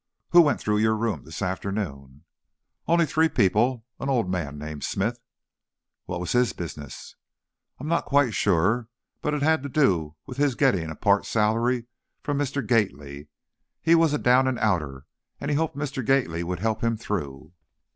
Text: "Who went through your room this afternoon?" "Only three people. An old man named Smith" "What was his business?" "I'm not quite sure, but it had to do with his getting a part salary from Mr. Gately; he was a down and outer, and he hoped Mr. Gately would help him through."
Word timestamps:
"Who 0.31 0.41
went 0.41 0.59
through 0.59 0.79
your 0.79 0.95
room 0.97 1.25
this 1.25 1.43
afternoon?" 1.43 2.23
"Only 2.87 3.05
three 3.05 3.29
people. 3.29 3.85
An 3.99 4.09
old 4.09 4.27
man 4.27 4.57
named 4.57 4.83
Smith" 4.83 5.19
"What 6.07 6.19
was 6.19 6.31
his 6.31 6.53
business?" 6.53 7.15
"I'm 7.79 7.87
not 7.87 8.05
quite 8.05 8.33
sure, 8.33 8.87
but 9.21 9.35
it 9.35 9.43
had 9.43 9.61
to 9.61 9.69
do 9.69 10.15
with 10.25 10.37
his 10.37 10.55
getting 10.55 10.89
a 10.89 10.95
part 10.95 11.27
salary 11.27 11.85
from 12.23 12.39
Mr. 12.39 12.65
Gately; 12.65 13.27
he 13.79 13.93
was 13.93 14.11
a 14.11 14.17
down 14.17 14.47
and 14.47 14.57
outer, 14.57 15.05
and 15.39 15.51
he 15.51 15.57
hoped 15.57 15.77
Mr. 15.77 16.03
Gately 16.03 16.43
would 16.43 16.61
help 16.61 16.83
him 16.83 16.97
through." 16.97 17.53